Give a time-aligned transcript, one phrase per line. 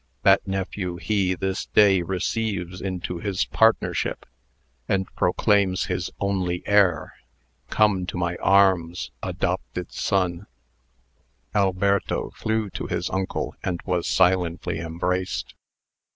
[0.23, 4.25] That nephew he this day receives into his partnership,
[4.89, 7.13] and proclaims his only heir.
[7.69, 10.47] Come to my arms, adopted son!"
[11.53, 15.53] Alberto flew to his uncle, and was silently embraced.